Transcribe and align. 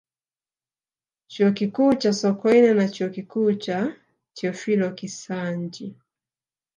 Chuo 1.31 1.49
Kikuu 1.57 1.93
cha 1.95 2.13
Sokoine 2.13 2.73
na 2.73 2.89
Chuo 2.89 3.09
Kikuu 3.09 3.53
cha 3.53 3.95
Teofilo 4.33 4.91
Kisanji 4.91 5.95